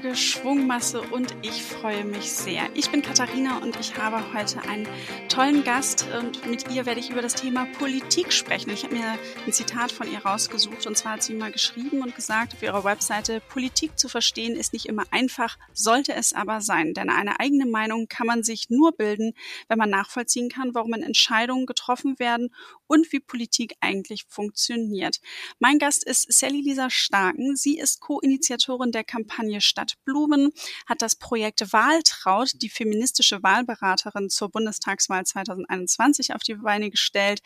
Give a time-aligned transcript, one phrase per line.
[0.00, 2.62] Folge Schwungmasse und ich freue mich sehr.
[2.74, 4.88] Ich bin Katharina und ich habe heute einen
[5.28, 8.70] tollen Gast und mit ihr werde ich über das Thema Politik sprechen.
[8.70, 12.16] Ich habe mir ein Zitat von ihr rausgesucht und zwar hat sie mal geschrieben und
[12.16, 16.94] gesagt auf ihrer Webseite, Politik zu verstehen ist nicht immer einfach, sollte es aber sein,
[16.94, 19.34] denn eine eigene Meinung kann man sich nur bilden,
[19.68, 22.54] wenn man nachvollziehen kann, warum Entscheidungen getroffen werden
[22.90, 25.20] und wie Politik eigentlich funktioniert.
[25.60, 27.54] Mein Gast ist Sally Lisa Starken.
[27.54, 30.50] Sie ist Co-Initiatorin der Kampagne Stadtblumen,
[30.86, 37.42] hat das Projekt Wahltraut, die feministische Wahlberaterin zur Bundestagswahl 2021 auf die Beine gestellt,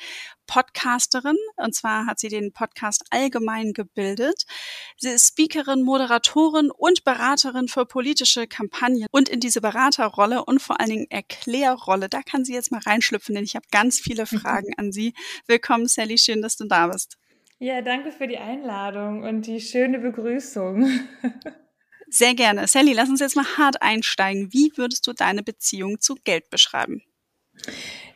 [0.47, 4.45] Podcasterin, und zwar hat sie den Podcast allgemein gebildet.
[4.97, 9.07] Sie ist Speakerin, Moderatorin und Beraterin für politische Kampagnen.
[9.11, 13.35] Und in diese Beraterrolle und vor allen Dingen Erklärrolle, da kann sie jetzt mal reinschlüpfen,
[13.35, 15.15] denn ich habe ganz viele Fragen an sie.
[15.47, 17.17] Willkommen, Sally, schön, dass du da bist.
[17.59, 21.01] Ja, danke für die Einladung und die schöne Begrüßung.
[22.09, 22.69] Sehr gerne.
[22.69, 24.53] Sally, lass uns jetzt mal hart einsteigen.
[24.53, 27.03] Wie würdest du deine Beziehung zu Geld beschreiben?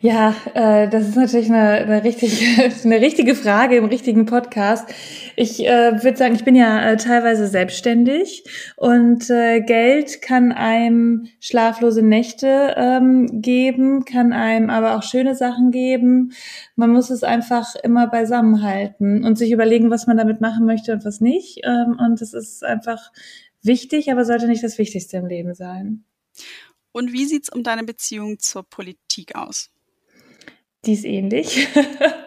[0.01, 2.41] Ja, äh, das ist natürlich eine, eine, richtig,
[2.85, 4.89] eine richtige Frage im richtigen Podcast.
[5.35, 8.45] Ich äh, würde sagen, ich bin ja äh, teilweise selbstständig
[8.77, 15.73] und äh, Geld kann einem schlaflose Nächte ähm, geben, kann einem aber auch schöne Sachen
[15.73, 16.31] geben.
[16.77, 21.05] Man muss es einfach immer beisammenhalten und sich überlegen, was man damit machen möchte und
[21.05, 21.63] was nicht.
[21.65, 23.11] Ähm, und es ist einfach
[23.63, 26.05] wichtig, aber sollte nicht das Wichtigste im Leben sein.
[26.99, 29.71] Und wie sieht's um deine Beziehung zur Politik aus?
[30.85, 31.69] Die ist ähnlich.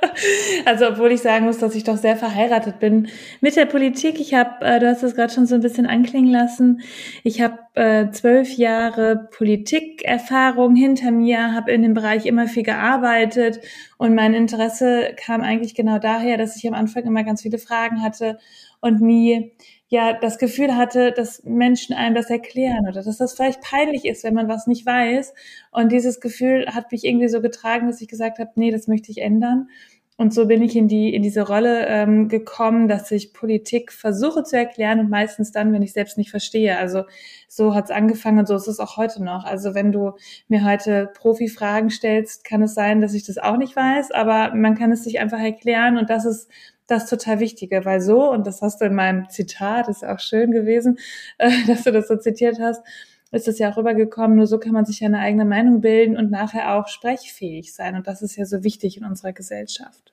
[0.65, 3.09] also obwohl ich sagen muss, dass ich doch sehr verheiratet bin
[3.41, 4.19] mit der Politik.
[4.21, 6.81] Ich habe, äh, du hast das gerade schon so ein bisschen anklingen lassen.
[7.23, 13.59] Ich habe äh, zwölf Jahre Politikerfahrung hinter mir, habe in dem Bereich immer viel gearbeitet
[13.97, 18.01] und mein Interesse kam eigentlich genau daher, dass ich am Anfang immer ganz viele Fragen
[18.01, 18.37] hatte
[18.79, 19.53] und nie
[19.91, 24.23] ja das Gefühl hatte, dass Menschen einem das erklären oder dass das vielleicht peinlich ist,
[24.23, 25.33] wenn man was nicht weiß.
[25.71, 29.11] Und dieses Gefühl hat mich irgendwie so getragen, dass ich gesagt habe, nee, das möchte
[29.11, 29.67] ich ändern.
[30.15, 34.43] Und so bin ich in die in diese Rolle ähm, gekommen, dass ich Politik versuche
[34.43, 36.77] zu erklären und meistens dann, wenn ich selbst nicht verstehe.
[36.77, 37.03] Also
[37.49, 39.43] so hat's angefangen und so ist es auch heute noch.
[39.43, 40.13] Also wenn du
[40.47, 44.75] mir heute Profi-Fragen stellst, kann es sein, dass ich das auch nicht weiß, aber man
[44.77, 46.49] kann es sich einfach erklären und das ist
[46.87, 50.51] das total Wichtige, weil so, und das hast du in meinem Zitat, ist auch schön
[50.51, 50.99] gewesen,
[51.37, 52.83] äh, dass du das so zitiert hast,
[53.31, 56.17] ist es ja auch rübergekommen, nur so kann man sich ja eine eigene Meinung bilden
[56.17, 57.95] und nachher auch sprechfähig sein.
[57.95, 60.10] Und das ist ja so wichtig in unserer Gesellschaft.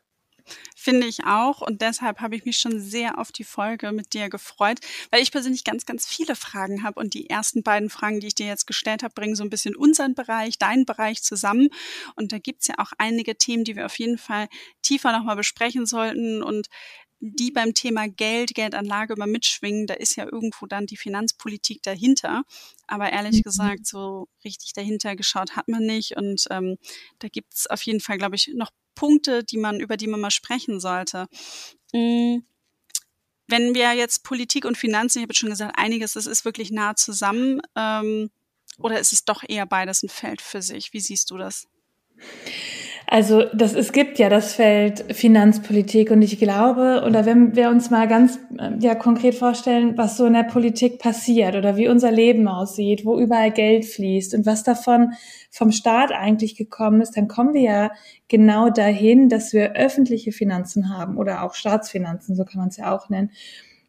[0.88, 1.60] Finde ich auch.
[1.60, 4.78] Und deshalb habe ich mich schon sehr auf die Folge mit dir gefreut,
[5.10, 6.98] weil ich persönlich ganz, ganz viele Fragen habe.
[6.98, 9.76] Und die ersten beiden Fragen, die ich dir jetzt gestellt habe, bringen so ein bisschen
[9.76, 11.68] unseren Bereich, deinen Bereich zusammen.
[12.16, 14.48] Und da gibt es ja auch einige Themen, die wir auf jeden Fall
[14.80, 16.42] tiefer nochmal besprechen sollten.
[16.42, 16.68] Und
[17.20, 22.44] die beim Thema Geld, Geldanlage immer mitschwingen, da ist ja irgendwo dann die Finanzpolitik dahinter.
[22.86, 23.42] Aber ehrlich mhm.
[23.42, 26.16] gesagt, so richtig dahinter geschaut hat man nicht.
[26.16, 26.78] Und ähm,
[27.18, 30.20] da gibt es auf jeden Fall, glaube ich, noch Punkte, die man, über die man
[30.20, 31.28] mal sprechen sollte.
[31.92, 32.38] Mm,
[33.46, 36.96] wenn wir jetzt Politik und Finanzen, ich habe schon gesagt, einiges, das ist wirklich nah
[36.96, 38.30] zusammen, ähm,
[38.78, 40.92] oder ist es doch eher beides ein Feld für sich?
[40.92, 41.68] Wie siehst du das?
[43.10, 47.88] Also das, es gibt ja das Feld Finanzpolitik und ich glaube, oder wenn wir uns
[47.88, 52.12] mal ganz äh, ja, konkret vorstellen, was so in der Politik passiert oder wie unser
[52.12, 55.14] Leben aussieht, wo überall Geld fließt und was davon
[55.50, 57.90] vom Staat eigentlich gekommen ist, dann kommen wir ja
[58.28, 62.94] genau dahin, dass wir öffentliche Finanzen haben oder auch Staatsfinanzen, so kann man es ja
[62.94, 63.30] auch nennen.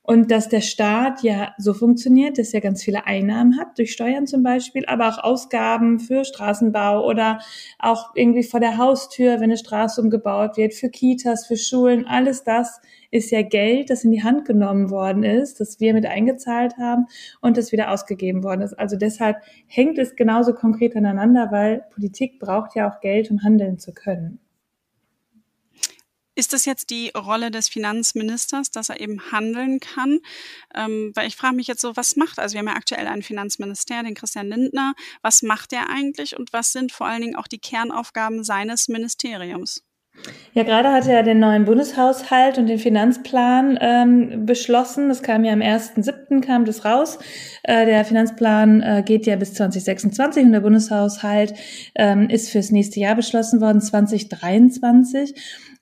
[0.10, 4.26] Und dass der Staat ja so funktioniert, dass er ganz viele Einnahmen hat, durch Steuern
[4.26, 7.42] zum Beispiel, aber auch Ausgaben für Straßenbau oder
[7.78, 12.44] auch irgendwie vor der Haustür, wenn eine Straße umgebaut wird, für Kitas, für Schulen, alles
[12.44, 12.82] das
[13.12, 17.06] ist ja Geld, das in die Hand genommen worden ist, das wir mit eingezahlt haben
[17.42, 18.74] und das wieder ausgegeben worden ist.
[18.74, 19.38] Also deshalb
[19.68, 24.40] hängt es genauso konkret aneinander, weil Politik braucht ja auch Geld, um handeln zu können.
[26.40, 30.20] Ist das jetzt die Rolle des Finanzministers, dass er eben handeln kann?
[30.74, 33.24] Ähm, weil ich frage mich jetzt so, was macht, also wir haben ja aktuell einen
[33.24, 37.48] Finanzminister, den Christian Lindner, was macht er eigentlich und was sind vor allen Dingen auch
[37.48, 39.84] die Kernaufgaben seines Ministeriums?
[40.54, 45.10] Ja, gerade hat er den neuen Bundeshaushalt und den Finanzplan ähm, beschlossen.
[45.10, 46.42] Das kam ja am 1.7.
[46.42, 47.20] kam das raus.
[47.64, 51.54] Äh, der Finanzplan äh, geht ja bis 2026 und der Bundeshaushalt
[51.96, 55.36] ähm, ist fürs nächste Jahr beschlossen worden, 2023.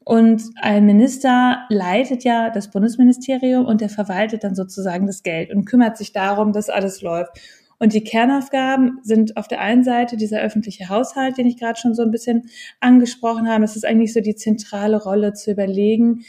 [0.08, 5.66] Und ein Minister leitet ja das Bundesministerium und der verwaltet dann sozusagen das Geld und
[5.66, 7.42] kümmert sich darum, dass alles läuft.
[7.78, 11.94] Und die Kernaufgaben sind auf der einen Seite dieser öffentliche Haushalt, den ich gerade schon
[11.94, 12.44] so ein bisschen
[12.80, 13.66] angesprochen habe.
[13.66, 16.24] Es ist eigentlich so die zentrale Rolle zu überlegen,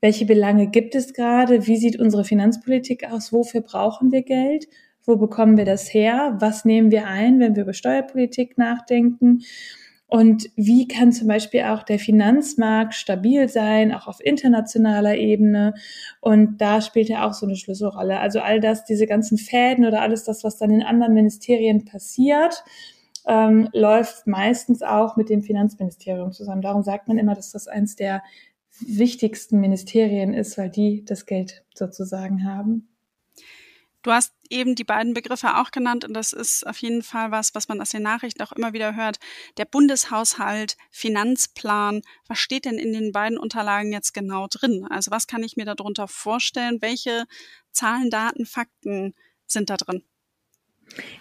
[0.00, 1.66] welche Belange gibt es gerade?
[1.66, 3.32] Wie sieht unsere Finanzpolitik aus?
[3.32, 4.68] Wofür brauchen wir Geld?
[5.02, 6.36] Wo bekommen wir das her?
[6.38, 9.40] Was nehmen wir ein, wenn wir über Steuerpolitik nachdenken?
[10.14, 15.74] Und wie kann zum Beispiel auch der Finanzmarkt stabil sein, auch auf internationaler Ebene?
[16.20, 18.20] Und da spielt er auch so eine Schlüsselrolle.
[18.20, 22.62] Also all das, diese ganzen Fäden oder alles das, was dann in anderen Ministerien passiert,
[23.26, 26.62] ähm, läuft meistens auch mit dem Finanzministerium zusammen.
[26.62, 28.22] Darum sagt man immer, dass das eins der
[28.86, 32.93] wichtigsten Ministerien ist, weil die das Geld sozusagen haben.
[34.04, 37.54] Du hast eben die beiden Begriffe auch genannt und das ist auf jeden Fall was,
[37.54, 39.18] was man aus den Nachrichten auch immer wieder hört.
[39.56, 42.02] Der Bundeshaushalt, Finanzplan.
[42.28, 44.86] Was steht denn in den beiden Unterlagen jetzt genau drin?
[44.90, 46.82] Also was kann ich mir darunter vorstellen?
[46.82, 47.24] Welche
[47.72, 49.14] Zahlen, Daten, Fakten
[49.46, 50.04] sind da drin?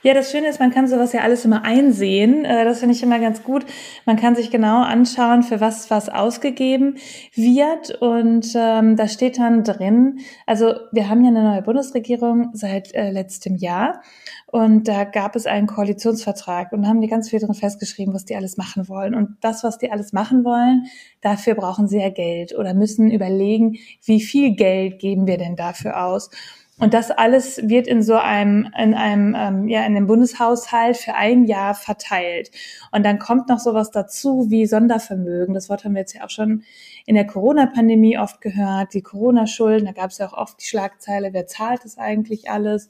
[0.03, 2.45] Ja, das Schöne ist, man kann sowas ja alles immer einsehen.
[2.45, 3.65] Äh, das finde ich immer ganz gut.
[4.05, 6.97] Man kann sich genau anschauen, für was was ausgegeben
[7.33, 7.91] wird.
[8.01, 13.11] Und ähm, da steht dann drin, also wir haben ja eine neue Bundesregierung seit äh,
[13.11, 14.01] letztem Jahr.
[14.47, 18.35] Und da gab es einen Koalitionsvertrag und haben die ganz viel drin festgeschrieben, was die
[18.35, 19.15] alles machen wollen.
[19.15, 20.85] Und das, was die alles machen wollen,
[21.21, 26.05] dafür brauchen sie ja Geld oder müssen überlegen, wie viel Geld geben wir denn dafür
[26.05, 26.29] aus.
[26.79, 31.13] Und das alles wird in so einem, in einem, ähm, ja, in dem Bundeshaushalt für
[31.13, 32.49] ein Jahr verteilt.
[32.91, 35.53] Und dann kommt noch sowas dazu wie Sondervermögen.
[35.53, 36.63] Das Wort haben wir jetzt ja auch schon
[37.05, 38.95] in der Corona-Pandemie oft gehört.
[38.95, 42.89] Die Corona-Schulden, da gab es ja auch oft die Schlagzeile, wer zahlt das eigentlich alles?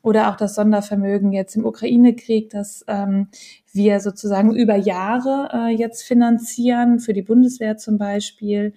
[0.00, 3.28] Oder auch das Sondervermögen jetzt im Ukraine-Krieg, das ähm,
[3.72, 8.74] wir sozusagen über Jahre äh, jetzt finanzieren, für die Bundeswehr zum Beispiel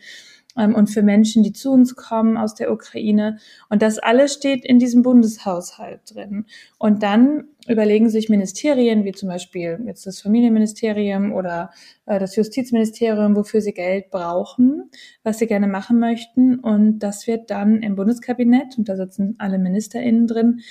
[0.58, 3.38] und für Menschen, die zu uns kommen aus der Ukraine.
[3.70, 6.46] Und das alles steht in diesem Bundeshaushalt drin.
[6.78, 11.72] Und dann überlegen sich Ministerien, wie zum Beispiel jetzt das Familienministerium oder
[12.06, 14.90] äh, das Justizministerium, wofür sie Geld brauchen,
[15.24, 16.60] was sie gerne machen möchten.
[16.60, 20.62] Und das wird dann im Bundeskabinett, und da sitzen alle MinisterInnen drin,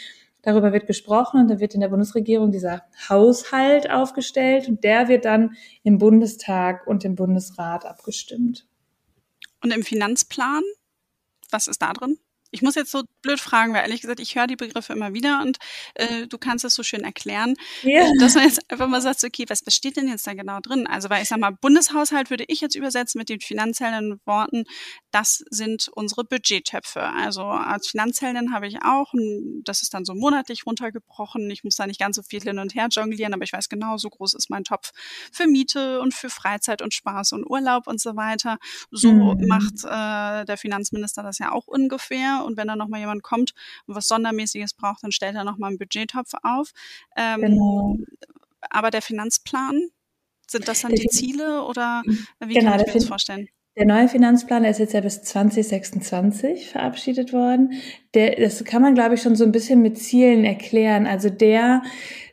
[0.47, 5.25] Darüber wird gesprochen und dann wird in der Bundesregierung dieser Haushalt aufgestellt und der wird
[5.25, 8.65] dann im Bundestag und im Bundesrat abgestimmt.
[9.63, 10.63] Und im Finanzplan,
[11.51, 12.19] was ist da drin?
[12.57, 15.43] Ich muss jetzt so blöd fragen, weil ehrlich gesagt, ich höre die Begriffe immer wieder
[15.43, 15.59] und
[15.95, 18.11] äh, du kannst es so schön erklären, ja.
[18.19, 20.87] dass man jetzt einfach mal sagt, okay, was, was steht denn jetzt da genau drin?
[20.87, 24.65] Also, weil ich sag mal, Bundeshaushalt würde ich jetzt übersetzen mit den finanziellen Worten,
[25.11, 27.03] das sind unsere Budgettöpfe.
[27.03, 29.13] Also als Finanzheldin habe ich auch,
[29.65, 31.51] das ist dann so monatlich runtergebrochen.
[31.51, 33.97] Ich muss da nicht ganz so viel hin und her jonglieren, aber ich weiß genau,
[33.99, 34.93] so groß ist mein Topf
[35.33, 38.59] für Miete und für Freizeit und Spaß und Urlaub und so weiter.
[38.91, 39.47] So mhm.
[39.47, 42.43] macht äh, der Finanzminister das ja auch ungefähr.
[42.47, 43.53] Und wenn da nochmal jemand kommt
[43.87, 46.73] und was Sondermäßiges braucht, dann stellt er nochmal einen Budgettopf auf.
[47.17, 47.97] Ähm, genau.
[48.71, 49.91] Aber der Finanzplan,
[50.49, 52.03] sind das dann der die Ziele oder
[52.41, 53.49] wie genau, kann ich mir das vorstellen?
[53.77, 57.75] Der neue Finanzplan der ist jetzt ja bis 2026 verabschiedet worden.
[58.15, 61.07] Der, das kann man, glaube ich, schon so ein bisschen mit Zielen erklären.
[61.07, 61.83] Also der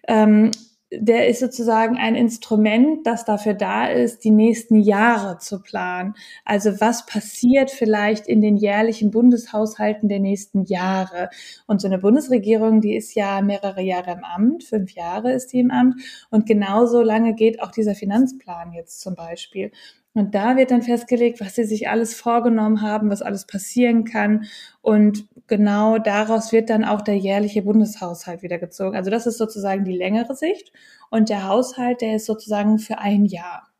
[0.07, 0.51] ähm,
[1.00, 6.16] der ist sozusagen ein Instrument, das dafür da ist, die nächsten Jahre zu planen.
[6.45, 11.30] Also was passiert vielleicht in den jährlichen Bundeshaushalten der nächsten Jahre?
[11.68, 15.60] Und so eine Bundesregierung, die ist ja mehrere Jahre im Amt, fünf Jahre ist die
[15.60, 16.01] im Amt.
[16.30, 19.72] Und genauso lange geht auch dieser Finanzplan jetzt zum Beispiel.
[20.15, 24.46] Und da wird dann festgelegt, was sie sich alles vorgenommen haben, was alles passieren kann.
[24.82, 28.96] Und genau daraus wird dann auch der jährliche Bundeshaushalt wieder gezogen.
[28.96, 30.72] Also das ist sozusagen die längere Sicht.
[31.10, 33.72] Und der Haushalt, der ist sozusagen für ein Jahr.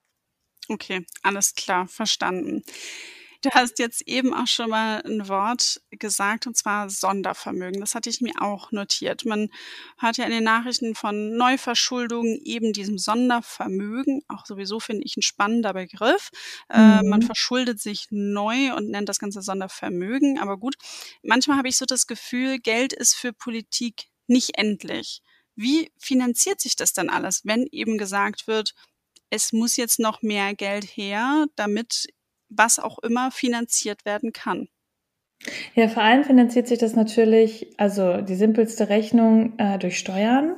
[0.70, 2.64] Okay, alles klar, verstanden.
[3.44, 7.82] Du hast jetzt eben auch schon mal ein Wort gesagt, und zwar Sondervermögen.
[7.82, 9.26] Das hatte ich mir auch notiert.
[9.26, 9.50] Man
[10.00, 14.22] hört ja in den Nachrichten von Neuverschuldung, eben diesem Sondervermögen.
[14.30, 16.30] Auch sowieso finde ich ein spannender Begriff.
[16.70, 16.76] Mhm.
[16.76, 17.26] Äh, man mhm.
[17.26, 20.40] verschuldet sich neu und nennt das Ganze Sondervermögen.
[20.40, 20.76] Aber gut,
[21.22, 25.22] manchmal habe ich so das Gefühl, Geld ist für Politik nicht endlich.
[25.58, 28.74] Wie finanziert sich das dann alles, wenn eben gesagt wird,
[29.30, 32.08] es muss jetzt noch mehr Geld her, damit
[32.50, 34.68] was auch immer finanziert werden kann.
[35.76, 40.56] Ja, vor allem finanziert sich das natürlich, also die simpelste Rechnung äh, durch Steuern,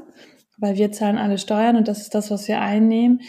[0.57, 3.21] weil wir zahlen alle Steuern und das ist das, was wir einnehmen.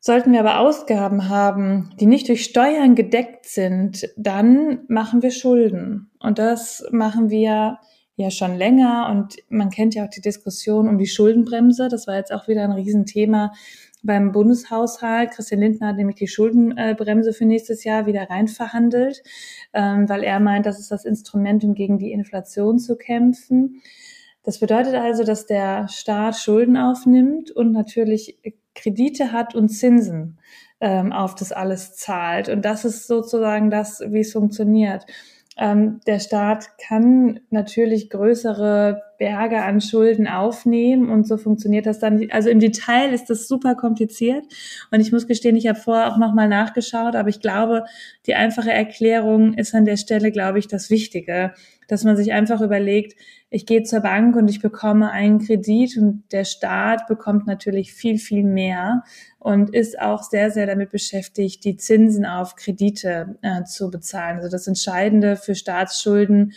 [0.00, 6.12] Sollten wir aber Ausgaben haben, die nicht durch Steuern gedeckt sind, dann machen wir Schulden.
[6.20, 7.80] Und das machen wir
[8.14, 9.08] ja schon länger.
[9.10, 11.88] Und man kennt ja auch die Diskussion um die Schuldenbremse.
[11.88, 13.52] Das war jetzt auch wieder ein Riesenthema
[14.06, 15.32] beim Bundeshaushalt.
[15.32, 19.22] Christian Lindner hat nämlich die Schuldenbremse für nächstes Jahr wieder rein verhandelt,
[19.72, 23.82] ähm, weil er meint, das ist das Instrument, um gegen die Inflation zu kämpfen.
[24.42, 28.38] Das bedeutet also, dass der Staat Schulden aufnimmt und natürlich
[28.74, 30.38] Kredite hat und Zinsen
[30.80, 32.48] ähm, auf das alles zahlt.
[32.48, 35.06] Und das ist sozusagen das, wie es funktioniert.
[35.56, 42.28] Ähm, der Staat kann natürlich größere Berge an Schulden aufnehmen und so funktioniert das dann.
[42.30, 44.44] Also im Detail ist das super kompliziert
[44.90, 47.84] und ich muss gestehen, ich habe vorher auch nochmal nachgeschaut, aber ich glaube,
[48.26, 51.52] die einfache Erklärung ist an der Stelle, glaube ich, das Wichtige,
[51.88, 53.14] dass man sich einfach überlegt,
[53.48, 58.18] ich gehe zur Bank und ich bekomme einen Kredit und der Staat bekommt natürlich viel,
[58.18, 59.04] viel mehr
[59.38, 64.38] und ist auch sehr, sehr damit beschäftigt, die Zinsen auf Kredite äh, zu bezahlen.
[64.38, 66.54] Also das Entscheidende für Staatsschulden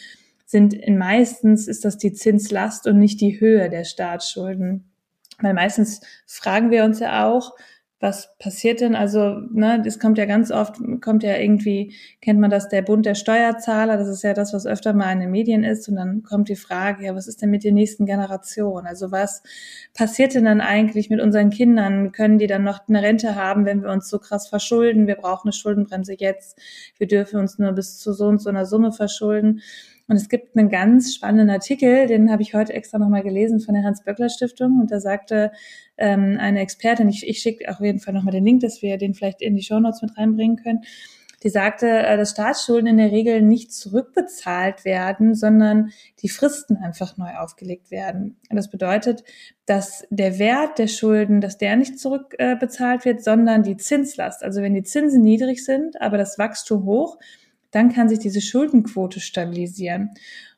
[0.49, 4.91] sind in meistens ist das die Zinslast und nicht die Höhe der Staatsschulden.
[5.39, 7.53] Weil meistens fragen wir uns ja auch,
[7.99, 8.95] was passiert denn?
[8.95, 13.05] Also, ne, das kommt ja ganz oft, kommt ja irgendwie, kennt man das, der Bund
[13.05, 15.87] der Steuerzahler, das ist ja das, was öfter mal in den Medien ist.
[15.87, 18.87] Und dann kommt die Frage, ja, was ist denn mit der nächsten Generation?
[18.87, 19.43] Also was
[19.93, 22.11] passiert denn dann eigentlich mit unseren Kindern?
[22.11, 25.05] Können die dann noch eine Rente haben, wenn wir uns so krass verschulden?
[25.05, 26.57] Wir brauchen eine Schuldenbremse jetzt.
[26.97, 29.61] Wir dürfen uns nur bis zu so und so einer Summe verschulden.
[30.09, 33.75] Und es gibt einen ganz spannenden Artikel, den habe ich heute extra nochmal gelesen von
[33.75, 34.79] der Hans-Böckler-Stiftung.
[34.81, 35.51] Und da sagte
[35.97, 39.13] ähm, eine Expertin, ich, ich schicke auf jeden Fall nochmal den Link, dass wir den
[39.13, 40.81] vielleicht in die Show Notes mit reinbringen können,
[41.43, 45.91] die sagte, äh, dass Staatsschulden in der Regel nicht zurückbezahlt werden, sondern
[46.23, 48.39] die Fristen einfach neu aufgelegt werden.
[48.49, 49.23] Und das bedeutet,
[49.67, 54.43] dass der Wert der Schulden, dass der nicht zurückbezahlt wird, sondern die Zinslast.
[54.43, 57.19] Also wenn die Zinsen niedrig sind, aber das Wachstum hoch,
[57.71, 60.11] dann kann sich diese Schuldenquote stabilisieren.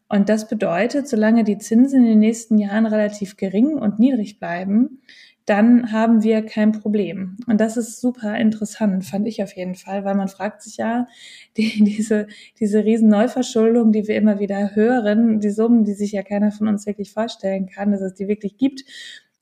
[0.07, 5.01] Und das bedeutet, solange die Zinsen in den nächsten Jahren relativ gering und niedrig bleiben,
[5.45, 7.37] dann haben wir kein Problem.
[7.47, 11.07] Und das ist super interessant, fand ich auf jeden Fall, weil man fragt sich ja,
[11.57, 12.27] die, diese,
[12.59, 16.67] diese riesen Neuverschuldung, die wir immer wieder hören, die Summen, die sich ja keiner von
[16.67, 18.83] uns wirklich vorstellen kann, dass es die wirklich gibt,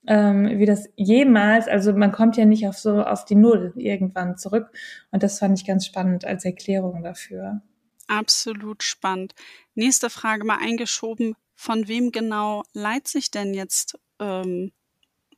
[0.08, 4.38] ähm, wie das jemals, also man kommt ja nicht auf so auf die Null irgendwann
[4.38, 4.70] zurück.
[5.12, 7.62] Und das fand ich ganz spannend als Erklärung dafür.
[8.08, 9.36] Absolut spannend.
[9.76, 11.36] Nächste Frage mal eingeschoben.
[11.56, 14.72] Von wem genau leiht sich denn jetzt ähm,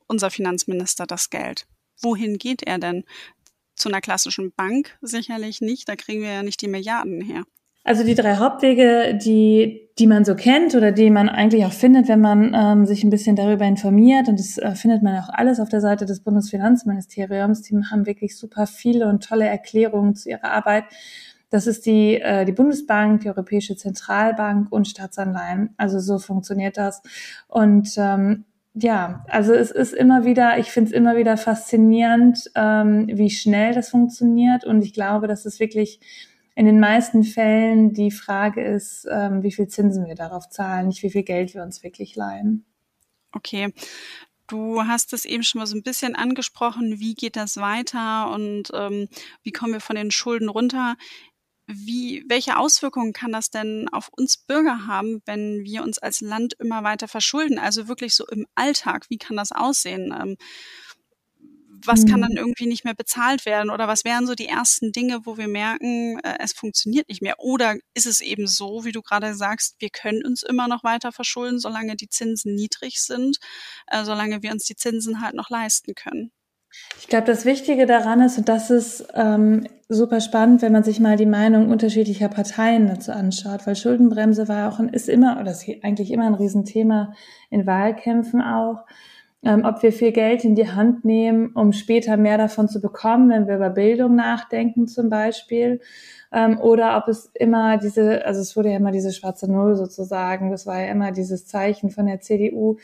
[0.06, 1.66] unser Finanzminister das Geld?
[2.00, 3.04] Wohin geht er denn?
[3.74, 5.88] Zu einer klassischen Bank sicherlich nicht.
[5.88, 7.44] Da kriegen wir ja nicht die Milliarden her.
[7.84, 12.08] Also die drei Hauptwege, die, die man so kennt oder die man eigentlich auch findet,
[12.08, 15.58] wenn man ähm, sich ein bisschen darüber informiert, und das äh, findet man auch alles
[15.58, 20.52] auf der Seite des Bundesfinanzministeriums, die haben wirklich super viele und tolle Erklärungen zu ihrer
[20.52, 20.84] Arbeit.
[21.50, 25.74] Das ist die, äh, die Bundesbank, die Europäische Zentralbank und Staatsanleihen.
[25.76, 27.02] Also so funktioniert das.
[27.48, 33.06] Und ähm, ja, also es ist immer wieder, ich finde es immer wieder faszinierend, ähm,
[33.12, 34.64] wie schnell das funktioniert.
[34.64, 36.00] Und ich glaube, dass es wirklich
[36.54, 41.02] in den meisten Fällen die Frage ist, ähm, wie viel Zinsen wir darauf zahlen, nicht
[41.02, 42.66] wie viel Geld wir uns wirklich leihen.
[43.32, 43.72] Okay.
[44.48, 48.70] Du hast es eben schon mal so ein bisschen angesprochen, wie geht das weiter und
[48.74, 49.08] ähm,
[49.42, 50.96] wie kommen wir von den Schulden runter?
[51.66, 56.54] Wie, welche Auswirkungen kann das denn auf uns Bürger haben, wenn wir uns als Land
[56.58, 57.58] immer weiter verschulden?
[57.58, 60.14] Also wirklich so im Alltag, wie kann das aussehen?
[60.20, 60.36] Ähm,
[61.86, 62.38] was kann dann mhm.
[62.38, 66.18] irgendwie nicht mehr bezahlt werden oder was wären so die ersten Dinge, wo wir merken,
[66.20, 67.36] äh, es funktioniert nicht mehr?
[67.38, 71.12] Oder ist es eben so, wie du gerade sagst, wir können uns immer noch weiter
[71.12, 73.38] verschulden, solange die Zinsen niedrig sind,
[73.88, 76.32] äh, solange wir uns die Zinsen halt noch leisten können?
[76.98, 81.00] Ich glaube, das Wichtige daran ist, und das ist ähm, super spannend, wenn man sich
[81.00, 85.50] mal die Meinung unterschiedlicher Parteien dazu anschaut, weil Schuldenbremse war auch ein, ist immer, oder
[85.50, 87.14] ist eigentlich immer ein Riesenthema
[87.50, 88.86] in Wahlkämpfen auch
[89.44, 93.28] ähm, ob wir viel Geld in die Hand nehmen, um später mehr davon zu bekommen,
[93.30, 95.80] wenn wir über Bildung nachdenken zum Beispiel.
[96.32, 100.50] Ähm, oder ob es immer diese, also es wurde ja immer diese schwarze Null sozusagen,
[100.50, 102.76] das war ja immer dieses Zeichen von der CDU.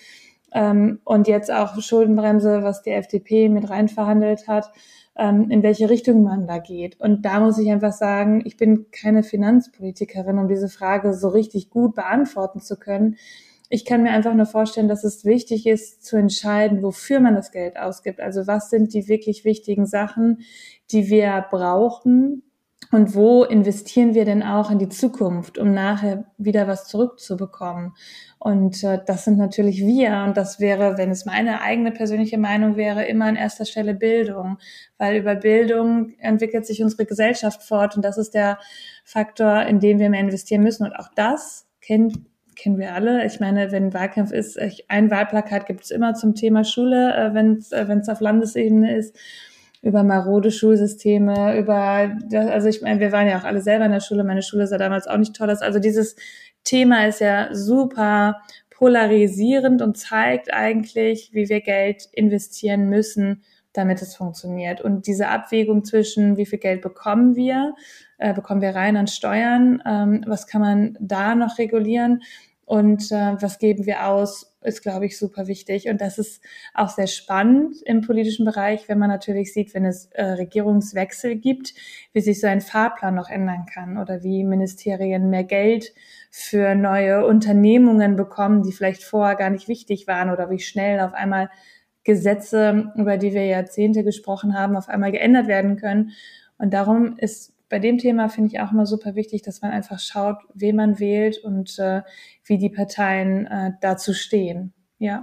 [0.53, 4.73] Ähm, und jetzt auch Schuldenbremse, was die FDP mit rein verhandelt hat,
[5.17, 7.01] ähm, in welche Richtung man da geht.
[7.01, 11.71] Und da muss ich einfach sagen, ich bin keine Finanzpolitikerin, um diese Frage so richtig
[11.71, 13.17] gut beantworten zu können
[13.69, 17.53] ich kann mir einfach nur vorstellen, dass es wichtig ist zu entscheiden, wofür man das
[17.53, 18.21] Geld ausgibt.
[18.21, 20.41] Also was sind die wirklich wichtigen Sachen,
[20.91, 22.43] die wir brauchen
[22.91, 27.93] und wo investieren wir denn auch in die Zukunft, um nachher wieder was zurückzubekommen?
[28.39, 30.25] Und äh, das sind natürlich wir.
[30.27, 34.57] Und das wäre, wenn es meine eigene persönliche Meinung wäre, immer an erster Stelle Bildung.
[34.97, 37.97] Weil über Bildung entwickelt sich unsere Gesellschaft fort.
[37.97, 38.59] Und das ist der
[39.05, 40.85] Faktor, in dem wir mehr investieren müssen.
[40.85, 42.19] Und auch das kennt
[42.59, 43.25] kennen wir alle.
[43.25, 47.55] Ich meine, wenn Wahlkampf ist, ein Wahlplakat gibt es immer zum Thema Schule, äh, wenn
[47.55, 49.17] es äh, auf Landesebene ist,
[49.81, 54.01] über marode Schulsysteme, über, also ich meine, wir waren ja auch alle selber in der
[54.01, 54.25] Schule.
[54.25, 55.63] Meine Schule sah damals auch nicht toll aus.
[55.63, 56.17] Also dieses
[56.65, 64.17] Thema ist ja super polarisierend und zeigt eigentlich, wie wir Geld investieren müssen, damit es
[64.17, 64.81] funktioniert.
[64.81, 67.75] Und diese Abwägung zwischen, wie viel Geld bekommen wir,
[68.19, 72.23] äh, bekommen wir rein an Steuern, ähm, was kann man da noch regulieren
[72.69, 75.89] und äh, was geben wir aus, ist, glaube ich, super wichtig.
[75.89, 76.43] Und das ist
[76.75, 81.73] auch sehr spannend im politischen Bereich, wenn man natürlich sieht, wenn es äh, Regierungswechsel gibt,
[82.13, 85.95] wie sich so ein Fahrplan noch ändern kann oder wie Ministerien mehr Geld
[86.31, 91.15] für neue Unternehmungen bekommen, die vielleicht vorher gar nicht wichtig waren oder wie schnell auf
[91.15, 91.49] einmal
[92.05, 96.11] Gesetze, über die wir Jahrzehnte gesprochen haben, auf einmal geändert werden können.
[96.59, 99.99] Und darum ist bei dem Thema finde ich auch immer super wichtig, dass man einfach
[99.99, 102.03] schaut, wen man wählt und äh,
[102.45, 104.73] wie die Parteien äh, dazu stehen.
[104.99, 105.23] Ja.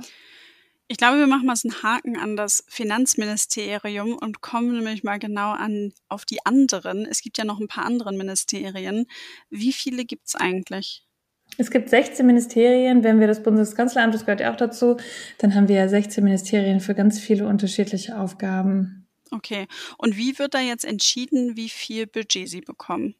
[0.88, 5.18] Ich glaube, wir machen mal so einen Haken an das Finanzministerium und kommen nämlich mal
[5.18, 7.08] genau an auf die anderen.
[7.10, 9.08] Es gibt ja noch ein paar andere Ministerien.
[9.50, 11.04] Wie viele gibt es eigentlich?
[11.58, 13.04] Es gibt 16 Ministerien.
[13.04, 14.98] Wenn wir das Bundeskanzleramt, das gehört ja auch dazu,
[15.40, 19.05] dann haben wir ja 16 Ministerien für ganz viele unterschiedliche Aufgaben.
[19.32, 19.68] Okay.
[19.98, 23.16] Und wie wird da jetzt entschieden, wie viel Budget Sie bekommen?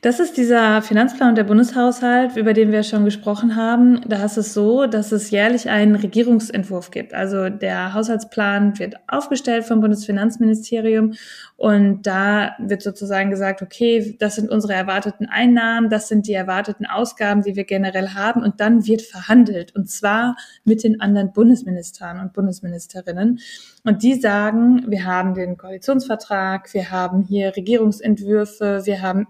[0.00, 4.00] Das ist dieser Finanzplan und der Bundeshaushalt, über den wir schon gesprochen haben.
[4.06, 7.14] Da ist es so, dass es jährlich einen Regierungsentwurf gibt.
[7.14, 11.14] Also der Haushaltsplan wird aufgestellt vom Bundesfinanzministerium
[11.56, 16.86] und da wird sozusagen gesagt, okay, das sind unsere erwarteten Einnahmen, das sind die erwarteten
[16.86, 22.20] Ausgaben, die wir generell haben und dann wird verhandelt und zwar mit den anderen Bundesministern
[22.20, 23.40] und Bundesministerinnen.
[23.84, 29.26] Und die sagen, wir haben den Koalitionsvertrag, wir haben hier Regierungsentwürfe, wir haben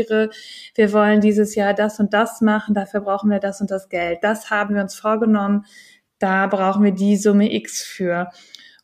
[0.00, 0.30] Eckpapiere,
[0.74, 4.18] wir wollen dieses Jahr das und das machen, dafür brauchen wir das und das Geld.
[4.22, 5.64] Das haben wir uns vorgenommen,
[6.18, 8.30] da brauchen wir die Summe X für.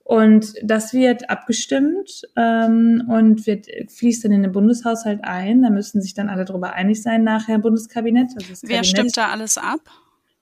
[0.02, 5.62] Und das wird abgestimmt ähm, und wird, fließt dann in den Bundeshaushalt ein.
[5.62, 8.30] Da müssen sich dann alle darüber einig sein nachher im Bundeskabinett.
[8.34, 8.86] Also Wer Kabinett.
[8.86, 9.80] stimmt da alles ab?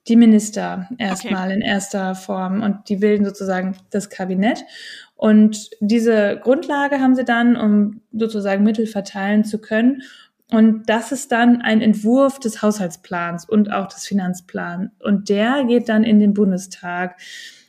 [0.08, 1.56] die Minister erstmal okay.
[1.56, 4.64] in erster Form und die bilden sozusagen das Kabinett.
[5.16, 10.02] Und diese Grundlage haben sie dann, um sozusagen Mittel verteilen zu können.
[10.50, 14.90] Und das ist dann ein Entwurf des Haushaltsplans und auch des Finanzplans.
[15.02, 17.16] Und der geht dann in den Bundestag.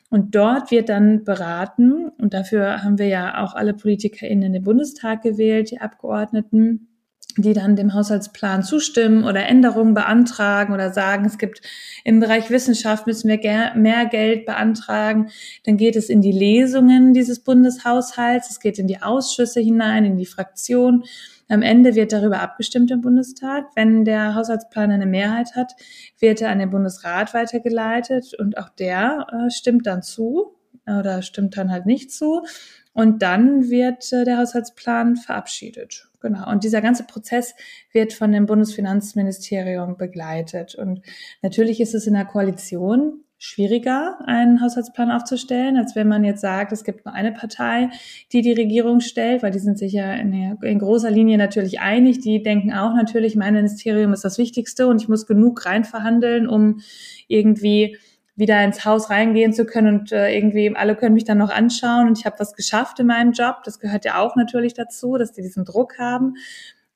[0.10, 4.64] Und dort wird dann beraten, und dafür haben wir ja auch alle PolitikerInnen in den
[4.64, 6.88] Bundestag gewählt, die Abgeordneten,
[7.36, 11.62] die dann dem Haushaltsplan zustimmen oder Änderungen beantragen oder sagen, es gibt
[12.04, 15.30] im Bereich Wissenschaft müssen wir mehr Geld beantragen.
[15.66, 20.18] Dann geht es in die Lesungen dieses Bundeshaushalts, es geht in die Ausschüsse hinein, in
[20.18, 21.04] die Fraktion.
[21.50, 23.68] Am Ende wird darüber abgestimmt im Bundestag.
[23.76, 25.74] Wenn der Haushaltsplan eine Mehrheit hat,
[26.20, 30.56] wird er an den Bundesrat weitergeleitet und auch der äh, stimmt dann zu
[30.86, 32.46] oder stimmt dann halt nicht zu.
[32.94, 36.08] Und dann wird äh, der Haushaltsplan verabschiedet.
[36.20, 36.50] Genau.
[36.50, 37.54] Und dieser ganze Prozess
[37.92, 40.76] wird von dem Bundesfinanzministerium begleitet.
[40.76, 41.02] Und
[41.42, 46.72] natürlich ist es in der Koalition schwieriger, einen Haushaltsplan aufzustellen, als wenn man jetzt sagt,
[46.72, 47.90] es gibt nur eine Partei,
[48.32, 52.20] die die Regierung stellt, weil die sind sich ja in, in, großer Linie natürlich einig.
[52.20, 56.80] Die denken auch natürlich, mein Ministerium ist das Wichtigste und ich muss genug reinverhandeln, um
[57.28, 57.98] irgendwie
[58.36, 62.08] wieder ins Haus reingehen zu können und äh, irgendwie alle können mich dann noch anschauen
[62.08, 63.64] und ich habe was geschafft in meinem Job.
[63.66, 66.36] Das gehört ja auch natürlich dazu, dass die diesen Druck haben.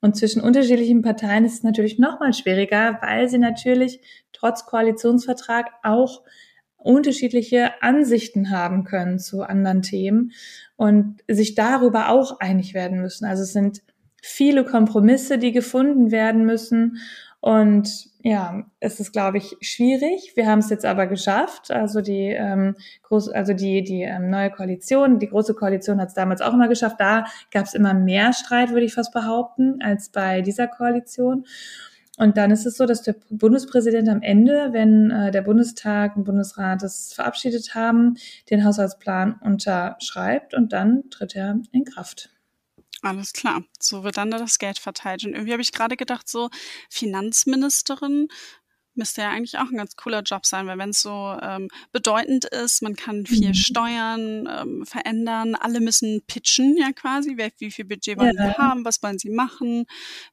[0.00, 4.00] Und zwischen unterschiedlichen Parteien ist es natürlich noch mal schwieriger, weil sie natürlich
[4.42, 6.22] trotz Koalitionsvertrag auch
[6.76, 10.32] unterschiedliche Ansichten haben können zu anderen Themen
[10.76, 13.24] und sich darüber auch einig werden müssen.
[13.24, 13.82] Also es sind
[14.20, 16.98] viele Kompromisse, die gefunden werden müssen.
[17.40, 20.32] Und ja, es ist, glaube ich, schwierig.
[20.36, 21.70] Wir haben es jetzt aber geschafft.
[21.70, 26.14] Also die ähm, groß, also die die ähm, neue Koalition, die große Koalition hat es
[26.14, 26.96] damals auch immer geschafft.
[26.98, 31.46] Da gab es immer mehr Streit, würde ich fast behaupten, als bei dieser Koalition.
[32.22, 36.22] Und dann ist es so, dass der Bundespräsident am Ende, wenn äh, der Bundestag und
[36.22, 38.16] Bundesrat es verabschiedet haben,
[38.48, 42.30] den Haushaltsplan unterschreibt und dann tritt er in Kraft.
[43.00, 43.64] Alles klar.
[43.80, 45.24] So wird dann das Geld verteilt.
[45.24, 46.48] Und irgendwie habe ich gerade gedacht, so
[46.88, 48.28] Finanzministerin
[48.94, 52.44] müsste ja eigentlich auch ein ganz cooler Job sein, weil wenn es so ähm, bedeutend
[52.44, 53.54] ist, man kann viel mhm.
[53.54, 58.48] steuern, ähm, verändern, alle müssen pitchen ja quasi, wer, wie viel Budget wollen ja.
[58.48, 59.86] sie haben, was wollen sie machen,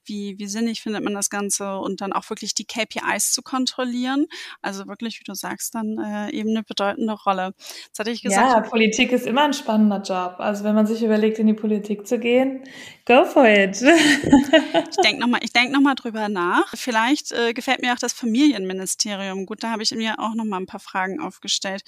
[0.04, 4.28] wie, wie sinnig findet man das Ganze und dann auch wirklich die KPIs zu kontrollieren.
[4.62, 7.54] Also wirklich, wie du sagst, dann äh, eben eine bedeutende Rolle.
[7.86, 8.52] Jetzt hatte ich gesagt.
[8.52, 10.36] Ja, Politik ist immer ein spannender Job.
[10.40, 12.64] Also wenn man sich überlegt, in die Politik zu gehen,
[13.06, 13.82] go for it.
[13.82, 16.74] ich denke nochmal, ich denke nochmal drüber nach.
[16.76, 19.46] Vielleicht äh, gefällt mir auch das Familien Familienministerium.
[19.46, 21.84] Gut, da habe ich mir auch noch mal ein paar Fragen aufgestellt.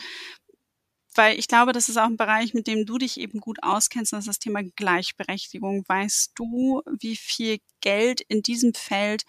[1.14, 4.14] Weil ich glaube, das ist auch ein Bereich, mit dem du dich eben gut auskennst,
[4.14, 5.84] das ist das Thema Gleichberechtigung.
[5.88, 9.24] Weißt du, wie viel Geld in diesem Feld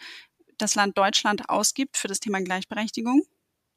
[0.59, 3.23] das Land Deutschland ausgibt für das Thema Gleichberechtigung?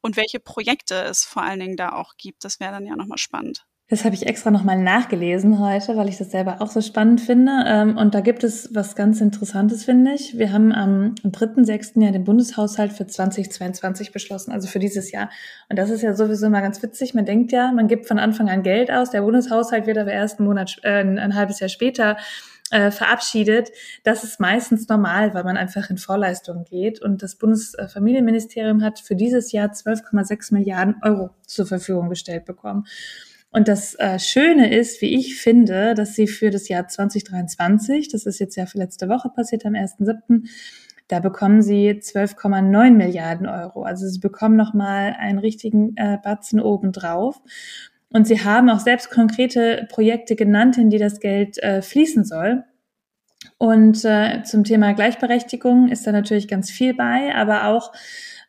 [0.02, 2.44] Und welche Projekte es vor allen Dingen da auch gibt?
[2.44, 3.66] Das wäre dann ja nochmal spannend.
[3.88, 7.52] Das habe ich extra nochmal nachgelesen heute, weil ich das selber auch so spannend finde.
[7.66, 10.36] Ähm, und da gibt es was ganz Interessantes, finde ich.
[10.36, 12.02] Wir haben am 3.6.
[12.02, 15.30] ja den Bundeshaushalt für 2022 beschlossen, also für dieses Jahr.
[15.68, 17.14] Und das ist ja sowieso mal ganz witzig.
[17.14, 19.10] Man denkt ja, man gibt von Anfang an Geld aus.
[19.10, 22.16] Der Bundeshaushalt wird aber erst einen Monat, äh, ein halbes Jahr später
[22.72, 23.70] äh, verabschiedet.
[24.02, 27.00] Das ist meistens normal, weil man einfach in Vorleistungen geht.
[27.00, 32.84] Und das Bundesfamilienministerium hat für dieses Jahr 12,6 Milliarden Euro zur Verfügung gestellt bekommen.
[33.56, 38.26] Und das äh, Schöne ist, wie ich finde, dass sie für das Jahr 2023, das
[38.26, 40.46] ist jetzt ja für letzte Woche passiert, am 1.7.,
[41.08, 43.84] da bekommen sie 12,9 Milliarden Euro.
[43.84, 47.40] Also sie bekommen nochmal einen richtigen äh, Batzen obendrauf.
[48.10, 52.62] Und sie haben auch selbst konkrete Projekte genannt, in die das Geld äh, fließen soll.
[53.56, 57.92] Und äh, zum Thema Gleichberechtigung ist da natürlich ganz viel bei, aber auch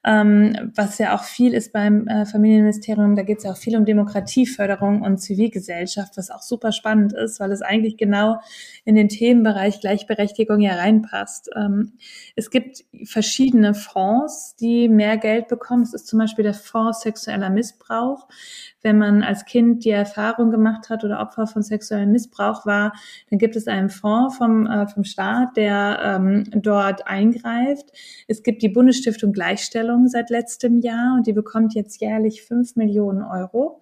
[0.07, 3.75] ähm, was ja auch viel ist beim äh, Familienministerium, da geht es ja auch viel
[3.75, 8.39] um Demokratieförderung und Zivilgesellschaft, was auch super spannend ist, weil es eigentlich genau
[8.85, 11.49] in den Themenbereich Gleichberechtigung ja reinpasst.
[11.57, 11.97] Ähm,
[12.37, 15.83] es gibt verschiedene Fonds, die mehr Geld bekommen.
[15.83, 18.29] Es ist zum Beispiel der Fonds sexueller Missbrauch
[18.81, 22.93] wenn man als Kind die Erfahrung gemacht hat oder Opfer von sexuellem Missbrauch war,
[23.29, 27.91] dann gibt es einen Fonds vom, äh, vom Staat, der ähm, dort eingreift.
[28.27, 33.23] Es gibt die Bundesstiftung Gleichstellung seit letztem Jahr und die bekommt jetzt jährlich fünf Millionen
[33.23, 33.81] Euro.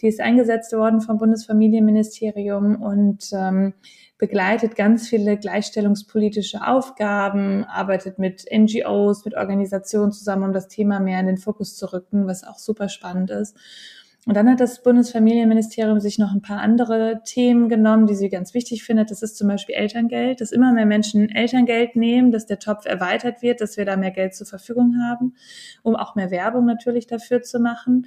[0.00, 3.74] Die ist eingesetzt worden vom Bundesfamilienministerium und ähm,
[4.18, 11.20] begleitet ganz viele gleichstellungspolitische Aufgaben, arbeitet mit NGOs, mit Organisationen zusammen, um das Thema mehr
[11.20, 13.56] in den Fokus zu rücken, was auch super spannend ist.
[14.26, 18.54] Und dann hat das Bundesfamilienministerium sich noch ein paar andere Themen genommen, die sie ganz
[18.54, 19.12] wichtig findet.
[19.12, 23.40] Das ist zum Beispiel Elterngeld, dass immer mehr Menschen Elterngeld nehmen, dass der Topf erweitert
[23.40, 25.36] wird, dass wir da mehr Geld zur Verfügung haben,
[25.84, 28.06] um auch mehr Werbung natürlich dafür zu machen.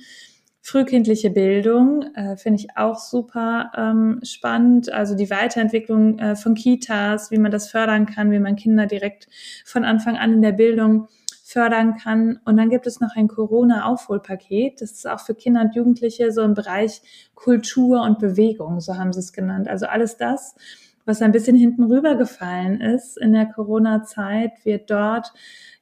[0.62, 4.92] Frühkindliche Bildung äh, finde ich auch super ähm, spannend.
[4.92, 9.30] Also die Weiterentwicklung äh, von Kitas, wie man das fördern kann, wie man Kinder direkt
[9.64, 11.08] von Anfang an in der Bildung
[11.50, 12.40] fördern kann.
[12.46, 14.82] Und dann gibt es noch ein Corona-Aufholpaket.
[14.82, 17.02] Das ist auch für Kinder und Jugendliche so im Bereich
[17.34, 19.68] Kultur und Bewegung, so haben sie es genannt.
[19.68, 20.56] Also alles das,
[21.06, 25.34] was ein bisschen hinten rübergefallen ist in der Corona-Zeit, wird dort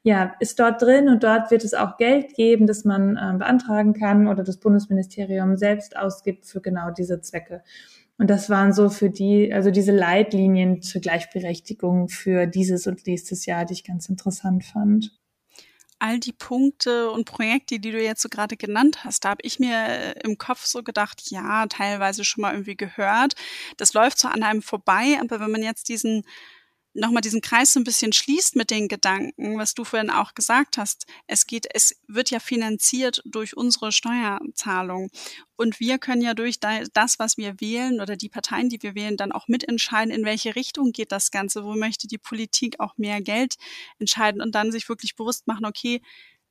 [0.04, 3.92] ja, ist dort drin und dort wird es auch Geld geben, das man äh, beantragen
[3.92, 7.62] kann oder das Bundesministerium selbst ausgibt für genau diese Zwecke.
[8.18, 13.46] Und das waren so für die, also diese Leitlinien zur Gleichberechtigung für dieses und nächstes
[13.46, 15.12] Jahr, die ich ganz interessant fand
[16.00, 19.60] all die Punkte und Projekte, die du jetzt so gerade genannt hast, da habe ich
[19.60, 23.34] mir äh, im Kopf so gedacht, ja, teilweise schon mal irgendwie gehört.
[23.78, 26.24] Das läuft so an einem vorbei, aber wenn man jetzt diesen
[26.98, 30.78] nochmal diesen Kreis so ein bisschen schließt mit den Gedanken, was du vorhin auch gesagt
[30.78, 31.06] hast.
[31.28, 35.10] Es geht, es wird ja finanziert durch unsere Steuerzahlung.
[35.56, 39.18] Und wir können ja durch das, was wir wählen oder die Parteien, die wir wählen,
[39.18, 43.22] dann auch mitentscheiden, in welche Richtung geht das Ganze, wo möchte die Politik auch mehr
[43.22, 43.56] Geld
[44.00, 46.02] entscheiden und dann sich wirklich bewusst machen, okay,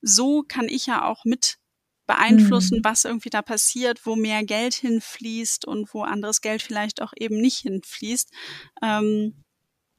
[0.00, 1.58] so kann ich ja auch mit
[2.06, 2.84] beeinflussen, mhm.
[2.84, 7.40] was irgendwie da passiert, wo mehr Geld hinfließt und wo anderes Geld vielleicht auch eben
[7.40, 8.30] nicht hinfließt.
[8.82, 9.44] Ähm,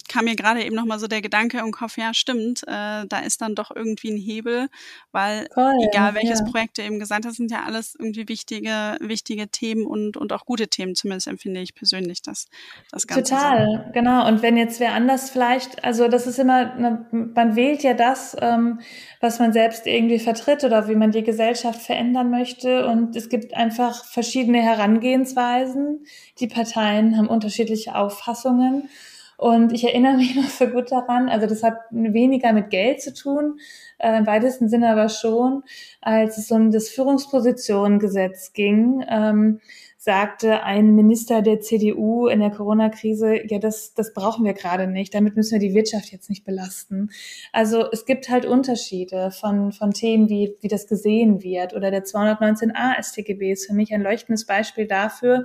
[0.08, 3.42] kam mir gerade eben nochmal so der Gedanke im Kopf, ja, stimmt, äh, da ist
[3.42, 4.70] dann doch irgendwie ein Hebel,
[5.12, 6.46] weil Voll, egal welches ja.
[6.46, 10.46] Projekt du eben gesagt hast, sind ja alles irgendwie wichtige, wichtige Themen und, und auch
[10.46, 12.48] gute Themen, zumindest empfinde ich persönlich das,
[12.92, 13.34] das Ganze.
[13.34, 13.92] Total, so.
[13.94, 14.28] genau.
[14.28, 18.36] Und wenn jetzt wer anders vielleicht, also das ist immer, ne, man wählt ja das,
[18.40, 18.80] ähm,
[19.20, 22.88] was man selbst irgendwie vertritt oder wie man die Gesellschaft verändern möchte.
[22.88, 26.06] Und es gibt einfach verschiedene Herangehensweisen.
[26.40, 28.90] Die Parteien haben unterschiedliche Auffassungen.
[29.38, 33.14] Und ich erinnere mich noch so gut daran, also das hat weniger mit Geld zu
[33.14, 33.60] tun,
[34.00, 35.64] äh, im weitesten Sinne aber schon,
[36.02, 39.60] als es um das Führungspositionengesetz ging, ähm,
[40.00, 45.14] sagte ein Minister der CDU in der Corona-Krise, ja, das, das brauchen wir gerade nicht,
[45.14, 47.10] damit müssen wir die Wirtschaft jetzt nicht belasten.
[47.52, 51.76] Also es gibt halt Unterschiede von, von Themen, wie, wie das gesehen wird.
[51.76, 55.44] Oder der 219a StGB ist für mich ein leuchtendes Beispiel dafür,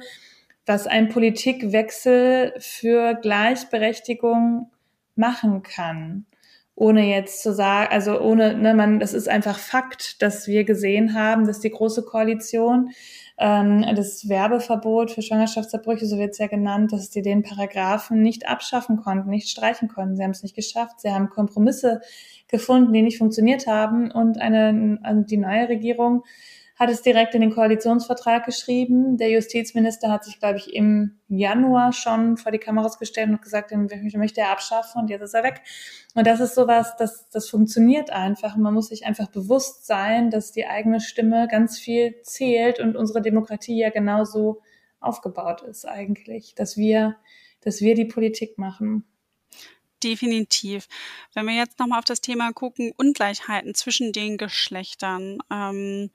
[0.66, 4.70] was ein Politikwechsel für Gleichberechtigung
[5.14, 6.26] machen kann.
[6.74, 11.14] Ohne jetzt zu sagen, also ohne, ne, man, das ist einfach Fakt, dass wir gesehen
[11.14, 12.90] haben, dass die Große Koalition
[13.38, 18.48] ähm, das Werbeverbot für Schwangerschaftsabbrüche, so wird es ja genannt, dass die den Paragraphen nicht
[18.48, 20.16] abschaffen konnten, nicht streichen konnten.
[20.16, 21.00] Sie haben es nicht geschafft.
[21.00, 22.00] Sie haben Kompromisse
[22.48, 24.10] gefunden, die nicht funktioniert haben.
[24.10, 26.24] Und eine, also die neue Regierung
[26.82, 29.16] hat es direkt in den Koalitionsvertrag geschrieben.
[29.16, 33.70] Der Justizminister hat sich, glaube ich, im Januar schon vor die Kameras gestellt und gesagt,
[33.70, 35.62] den möchte er abschaffen und jetzt ist er weg.
[36.16, 38.56] Und das ist sowas, das, das funktioniert einfach.
[38.56, 43.22] Man muss sich einfach bewusst sein, dass die eigene Stimme ganz viel zählt und unsere
[43.22, 44.60] Demokratie ja genauso
[44.98, 47.14] aufgebaut ist eigentlich, dass wir,
[47.60, 49.04] dass wir die Politik machen.
[50.02, 50.88] Definitiv.
[51.32, 55.38] Wenn wir jetzt nochmal auf das Thema gucken, Ungleichheiten zwischen den Geschlechtern.
[55.48, 56.10] Ähm,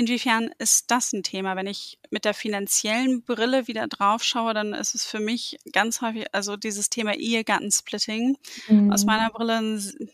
[0.00, 1.56] inwiefern ist das ein Thema?
[1.56, 6.00] Wenn ich mit der finanziellen Brille wieder drauf schaue, dann ist es für mich ganz
[6.00, 8.90] häufig, also dieses Thema Ehegattensplitting mhm.
[8.90, 10.08] aus meiner Brille ein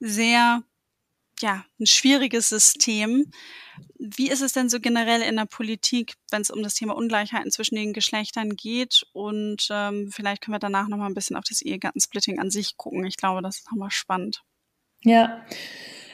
[0.00, 0.62] sehr
[1.40, 3.30] ja, ein schwieriges System.
[3.98, 7.52] Wie ist es denn so generell in der Politik, wenn es um das Thema Ungleichheiten
[7.52, 9.06] zwischen den Geschlechtern geht?
[9.12, 12.76] Und ähm, vielleicht können wir danach noch mal ein bisschen auf das Ehegattensplitting an sich
[12.76, 13.04] gucken.
[13.04, 14.42] Ich glaube, das ist nochmal spannend.
[15.04, 15.44] Ja,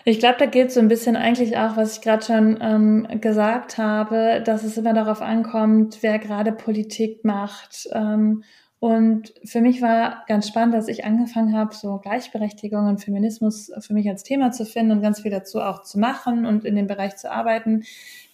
[0.04, 3.78] ich glaube, da geht so ein bisschen eigentlich auch, was ich gerade schon ähm, gesagt
[3.78, 7.88] habe, dass es immer darauf ankommt, wer gerade Politik macht.
[7.92, 8.44] Ähm,
[8.80, 13.94] und für mich war ganz spannend, dass ich angefangen habe, so Gleichberechtigung und Feminismus für
[13.94, 16.86] mich als Thema zu finden und ganz viel dazu auch zu machen und in dem
[16.86, 17.84] Bereich zu arbeiten.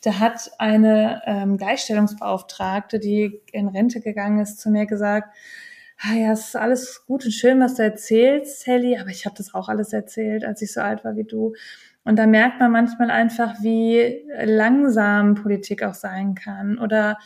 [0.02, 5.36] Da hat eine ähm, Gleichstellungsbeauftragte, die in Rente gegangen ist, zu mir gesagt,
[6.04, 9.54] ja, es ist alles gut und schön, was du erzählst, Sally, aber ich habe das
[9.54, 11.54] auch alles erzählt, als ich so alt war wie du.
[12.04, 17.18] Und da merkt man manchmal einfach, wie langsam Politik auch sein kann oder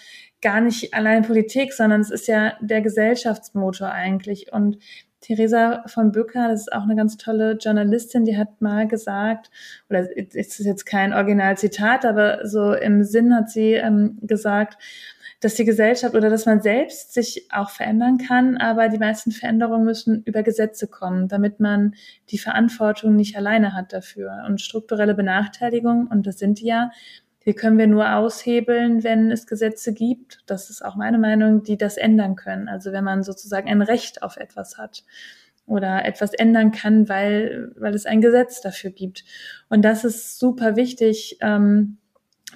[0.42, 4.52] gar nicht allein Politik, sondern es ist ja der Gesellschaftsmotor eigentlich.
[4.52, 4.78] Und
[5.20, 9.50] Theresa von Bücker, das ist auch eine ganz tolle Journalistin, die hat mal gesagt,
[9.88, 14.76] oder es ist jetzt kein Originalzitat, aber so im Sinn hat sie ähm, gesagt,
[15.44, 19.84] dass die Gesellschaft oder dass man selbst sich auch verändern kann, aber die meisten Veränderungen
[19.84, 21.94] müssen über Gesetze kommen, damit man
[22.30, 24.44] die Verantwortung nicht alleine hat dafür.
[24.46, 26.90] Und strukturelle Benachteiligung, und das sind die ja,
[27.44, 30.38] die können wir nur aushebeln, wenn es Gesetze gibt.
[30.46, 32.68] Das ist auch meine Meinung, die das ändern können.
[32.68, 35.04] Also wenn man sozusagen ein Recht auf etwas hat
[35.66, 39.24] oder etwas ändern kann, weil, weil es ein Gesetz dafür gibt.
[39.68, 41.98] Und das ist super wichtig, ähm,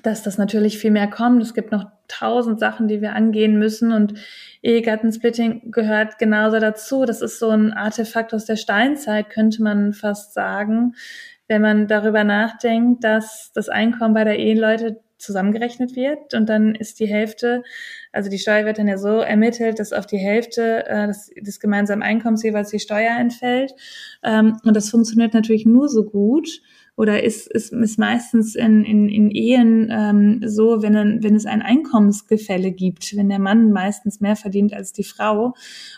[0.02, 1.42] dass das natürlich viel mehr kommt.
[1.42, 4.14] Es gibt noch tausend Sachen, die wir angehen müssen und
[4.62, 7.04] Ehegattensplitting gehört genauso dazu.
[7.04, 10.94] Das ist so ein Artefakt aus der Steinzeit, könnte man fast sagen,
[11.46, 17.00] wenn man darüber nachdenkt, dass das Einkommen bei der Eheleute zusammengerechnet wird und dann ist
[17.00, 17.64] die Hälfte,
[18.12, 21.60] also die Steuer wird dann ja so ermittelt, dass auf die Hälfte äh, des, des
[21.60, 23.74] gemeinsamen Einkommens jeweils die Steuer entfällt.
[24.22, 26.60] Ähm, und das funktioniert natürlich nur so gut,
[26.98, 31.62] oder ist, ist, ist meistens in, in, in Ehen ähm, so, wenn, wenn es ein
[31.62, 35.54] Einkommensgefälle gibt, wenn der Mann meistens mehr verdient als die Frau.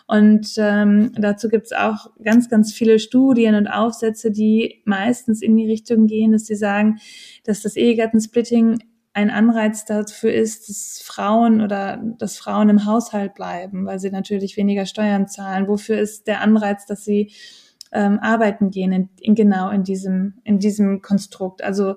[0.07, 5.57] Und ähm, dazu gibt es auch ganz, ganz viele Studien und Aufsätze, die meistens in
[5.57, 6.99] die Richtung gehen, dass sie sagen,
[7.45, 8.81] dass das Ehegattensplitting
[9.15, 14.59] ein Anreiz dafür ist, dass Frauen oder dass Frauen im Haushalt bleiben, weil sie natürlich
[14.59, 15.67] weniger Steuern zahlen.
[15.67, 17.33] Wofür ist der Anreiz, dass sie
[17.93, 21.63] ähm, arbeiten gehen, in, in, genau in diesem, in diesem Konstrukt.
[21.63, 21.97] Also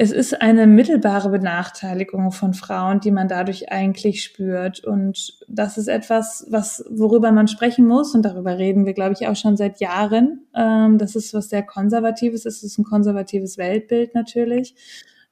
[0.00, 4.84] es ist eine mittelbare Benachteiligung von Frauen, die man dadurch eigentlich spürt.
[4.84, 8.14] Und das ist etwas, was, worüber man sprechen muss.
[8.14, 10.46] Und darüber reden wir, glaube ich, auch schon seit Jahren.
[10.54, 12.46] Ähm, das ist was sehr Konservatives.
[12.46, 14.76] Es ist ein konservatives Weltbild natürlich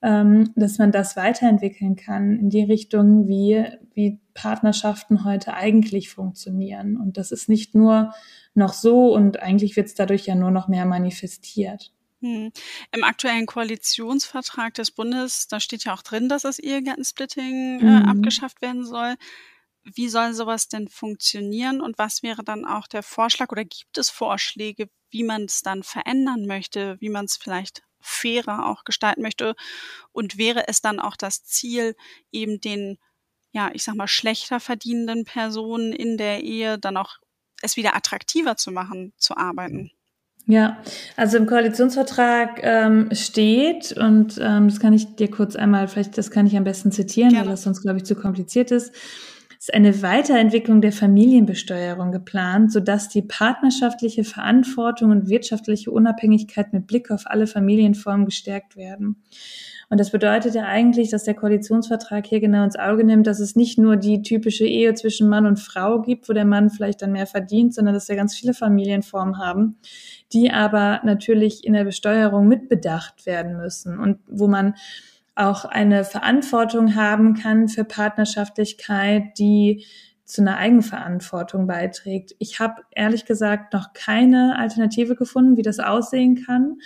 [0.02, 6.96] ähm, dass man das weiterentwickeln kann in die Richtung, wie, wie Partnerschaften heute eigentlich funktionieren.
[6.96, 8.12] Und das ist nicht nur
[8.54, 11.92] noch so und eigentlich wird es dadurch ja nur noch mehr manifestiert.
[12.20, 12.50] Hm.
[12.92, 18.04] Im aktuellen Koalitionsvertrag des Bundes, da steht ja auch drin, dass das Ehegattensplitting äh, mhm.
[18.04, 19.16] abgeschafft werden soll.
[19.84, 24.10] Wie soll sowas denn funktionieren und was wäre dann auch der Vorschlag oder gibt es
[24.10, 29.54] Vorschläge, wie man es dann verändern möchte, wie man es vielleicht fairer auch gestalten möchte?
[30.12, 31.94] Und wäre es dann auch das Ziel,
[32.32, 32.98] eben den,
[33.52, 37.16] ja, ich sag mal, schlechter verdienenden Personen in der Ehe dann auch
[37.62, 39.90] es wieder attraktiver zu machen, zu arbeiten?
[40.48, 40.80] Ja,
[41.16, 46.30] also im Koalitionsvertrag ähm, steht, und ähm, das kann ich dir kurz einmal, vielleicht das
[46.30, 47.46] kann ich am besten zitieren, Gerne.
[47.46, 48.92] weil das sonst, glaube ich, zu kompliziert ist
[49.66, 57.10] ist eine Weiterentwicklung der Familienbesteuerung geplant, sodass die partnerschaftliche Verantwortung und wirtschaftliche Unabhängigkeit mit Blick
[57.10, 59.24] auf alle Familienformen gestärkt werden.
[59.88, 63.56] Und das bedeutet ja eigentlich, dass der Koalitionsvertrag hier genau ins Auge nimmt, dass es
[63.56, 67.10] nicht nur die typische Ehe zwischen Mann und Frau gibt, wo der Mann vielleicht dann
[67.10, 69.78] mehr verdient, sondern dass wir ganz viele Familienformen haben,
[70.32, 74.74] die aber natürlich in der Besteuerung mitbedacht werden müssen und wo man
[75.36, 79.84] auch eine Verantwortung haben kann für Partnerschaftlichkeit, die
[80.24, 82.34] zu einer Eigenverantwortung beiträgt.
[82.38, 86.78] Ich habe ehrlich gesagt noch keine Alternative gefunden, wie das aussehen kann.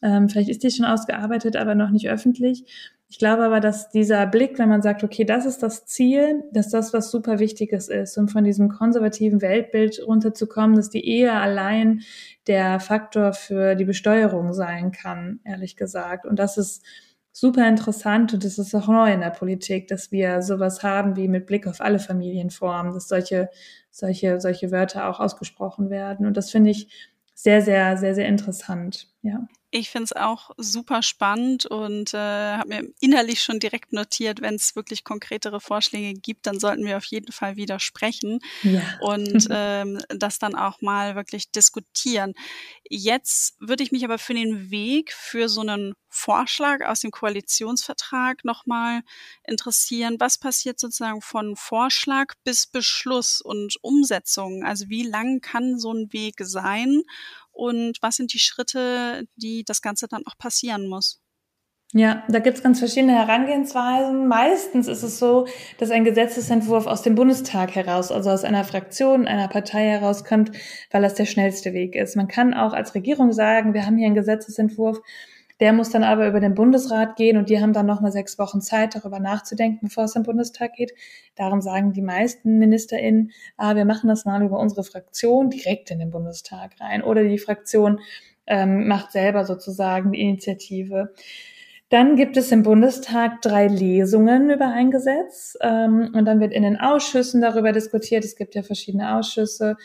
[0.00, 2.64] Ähm, vielleicht ist die schon ausgearbeitet, aber noch nicht öffentlich.
[3.10, 6.68] Ich glaube aber, dass dieser Blick, wenn man sagt, okay, das ist das Ziel, dass
[6.68, 12.02] das was super Wichtiges ist, um von diesem konservativen Weltbild runterzukommen, dass die Ehe allein
[12.46, 16.26] der Faktor für die Besteuerung sein kann, ehrlich gesagt.
[16.26, 16.82] Und dass es
[17.38, 21.28] super interessant und es ist auch neu in der Politik, dass wir sowas haben wie
[21.28, 23.48] mit Blick auf alle Familienformen, dass solche,
[23.92, 26.26] solche, solche Wörter auch ausgesprochen werden.
[26.26, 26.88] Und das finde ich
[27.34, 29.06] sehr, sehr, sehr, sehr interessant.
[29.22, 29.46] Ja.
[29.70, 34.56] Ich finde es auch super spannend und äh, habe mir innerlich schon direkt notiert, wenn
[34.56, 38.80] es wirklich konkretere Vorschläge gibt, dann sollten wir auf jeden Fall widersprechen ja.
[39.00, 42.32] und ähm, das dann auch mal wirklich diskutieren.
[42.88, 48.44] Jetzt würde ich mich aber für den Weg für so einen Vorschlag aus dem Koalitionsvertrag
[48.44, 49.02] nochmal
[49.44, 50.16] interessieren.
[50.18, 54.64] Was passiert sozusagen von Vorschlag bis Beschluss und Umsetzung?
[54.64, 57.02] Also wie lang kann so ein Weg sein
[57.52, 61.20] und was sind die Schritte, die das Ganze dann auch passieren muss.
[61.94, 64.28] Ja, da gibt's ganz verschiedene Herangehensweisen.
[64.28, 65.46] Meistens ist es so,
[65.78, 70.52] dass ein Gesetzesentwurf aus dem Bundestag heraus, also aus einer Fraktion, einer Partei herauskommt,
[70.90, 72.14] weil das der schnellste Weg ist.
[72.14, 75.00] Man kann auch als Regierung sagen, wir haben hier einen Gesetzesentwurf,
[75.60, 78.60] der muss dann aber über den Bundesrat gehen und die haben dann nochmal sechs Wochen
[78.60, 80.92] Zeit, darüber nachzudenken, bevor es im Bundestag geht.
[81.34, 85.98] Darum sagen die meisten MinisterInnen, ah, wir machen das mal über unsere Fraktion direkt in
[85.98, 87.02] den Bundestag rein.
[87.02, 88.00] Oder die Fraktion
[88.46, 91.12] ähm, macht selber sozusagen die Initiative.
[91.90, 96.62] Dann gibt es im Bundestag drei Lesungen über ein Gesetz ähm, und dann wird in
[96.62, 98.24] den Ausschüssen darüber diskutiert.
[98.24, 99.76] Es gibt ja verschiedene Ausschüsse.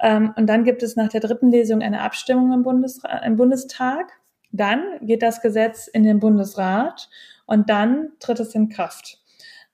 [0.00, 4.12] Ähm, und dann gibt es nach der dritten Lesung eine Abstimmung im, Bundesra im Bundestag.
[4.56, 7.08] Dann geht das Gesetz in den Bundesrat
[7.44, 9.18] und dann tritt es in Kraft.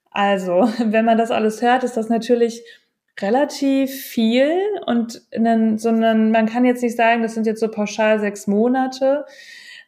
[0.09, 2.63] Also, wenn man das alles hört, ist das natürlich
[3.19, 4.51] relativ viel
[4.87, 9.25] und einen, man kann jetzt nicht sagen, das sind jetzt so pauschal sechs Monate.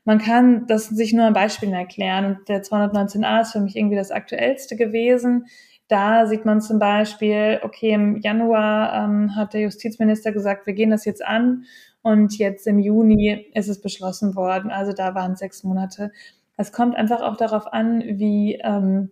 [0.06, 2.26] Man kann das sich nur an Beispielen erklären.
[2.26, 5.48] Und der 219a ist für mich irgendwie das aktuellste gewesen.
[5.88, 10.92] Da sieht man zum Beispiel, okay, im Januar ähm, hat der Justizminister gesagt, wir gehen
[10.92, 11.64] das jetzt an
[12.04, 14.70] und jetzt im Juni ist es beschlossen worden.
[14.70, 16.12] Also da waren sechs Monate.
[16.58, 19.12] Es kommt einfach auch darauf an, wie, ähm,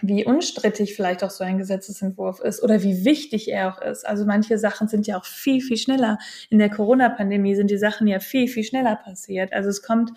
[0.00, 4.04] wie unstrittig vielleicht auch so ein Gesetzesentwurf ist oder wie wichtig er auch ist.
[4.04, 6.18] Also manche Sachen sind ja auch viel, viel schneller.
[6.50, 9.52] In der Corona-Pandemie sind die Sachen ja viel, viel schneller passiert.
[9.52, 10.10] Also es kommt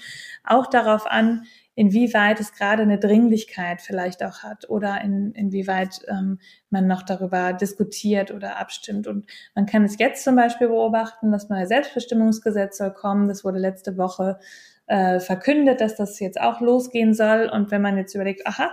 [0.44, 1.44] auch darauf an,
[1.76, 7.54] inwieweit es gerade eine Dringlichkeit vielleicht auch hat oder in, inwieweit ähm, man noch darüber
[7.54, 9.08] diskutiert oder abstimmt.
[9.08, 13.28] Und man kann es jetzt zum Beispiel beobachten, das neue Selbstbestimmungsgesetz soll kommen.
[13.28, 14.40] Das wurde letzte Woche
[14.88, 17.50] äh, verkündet, dass das jetzt auch losgehen soll.
[17.52, 18.72] Und wenn man jetzt überlegt, aha,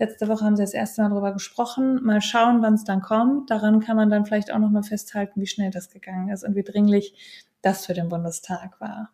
[0.00, 2.04] Letzte Woche haben sie das erste Mal darüber gesprochen.
[2.04, 3.50] Mal schauen, wann es dann kommt.
[3.50, 6.62] Daran kann man dann vielleicht auch nochmal festhalten, wie schnell das gegangen ist und wie
[6.62, 9.10] dringlich das für den Bundestag war.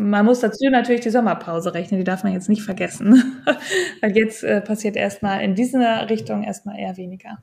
[0.00, 3.44] Man muss dazu natürlich die Sommerpause rechnen, die darf man jetzt nicht vergessen.
[4.00, 7.38] Weil jetzt äh, passiert erstmal in dieser Richtung erstmal eher weniger.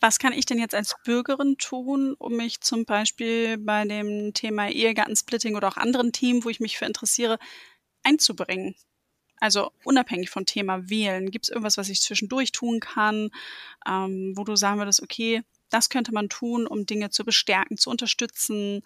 [0.00, 4.70] Was kann ich denn jetzt als Bürgerin tun, um mich zum Beispiel bei dem Thema
[4.70, 7.38] Ehegattensplitting oder auch anderen Themen, wo ich mich für interessiere,
[8.02, 8.74] einzubringen?
[9.38, 13.30] Also unabhängig vom Thema Wählen, gibt es irgendwas, was ich zwischendurch tun kann,
[13.86, 17.90] ähm, wo du sagen würdest, okay, das könnte man tun, um Dinge zu bestärken, zu
[17.90, 18.82] unterstützen,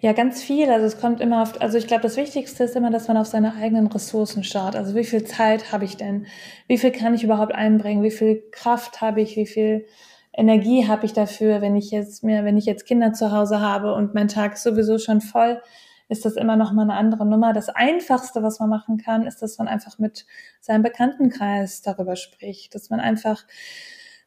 [0.00, 0.70] ja, ganz viel.
[0.70, 3.26] Also es kommt immer auf, also ich glaube, das Wichtigste ist immer, dass man auf
[3.26, 4.74] seine eigenen Ressourcen schaut.
[4.74, 6.26] Also wie viel Zeit habe ich denn?
[6.66, 8.02] Wie viel kann ich überhaupt einbringen?
[8.02, 9.36] Wie viel Kraft habe ich?
[9.36, 9.86] Wie viel
[10.32, 13.92] Energie habe ich dafür, wenn ich jetzt mir, wenn ich jetzt Kinder zu Hause habe
[13.94, 15.60] und mein Tag ist sowieso schon voll,
[16.08, 17.52] ist das immer noch mal eine andere Nummer.
[17.52, 20.26] Das einfachste, was man machen kann, ist, dass man einfach mit
[20.60, 23.44] seinem Bekanntenkreis darüber spricht, dass man einfach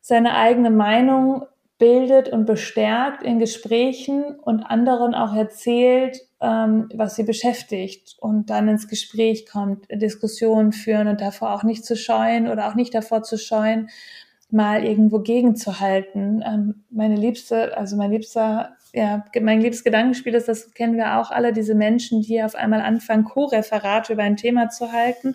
[0.01, 1.45] seine eigene Meinung
[1.81, 8.67] bildet und bestärkt in Gesprächen und anderen auch erzählt, ähm, was sie beschäftigt und dann
[8.67, 13.23] ins Gespräch kommt, Diskussionen führen und davor auch nicht zu scheuen oder auch nicht davor
[13.23, 13.89] zu scheuen,
[14.51, 16.43] mal irgendwo gegenzuhalten.
[16.45, 21.31] Ähm, meine liebste, also mein liebster, ja, mein liebstes Gedankenspiel ist, das kennen wir auch
[21.31, 25.33] alle, diese Menschen, die auf einmal anfangen, Co-Referate über ein Thema zu halten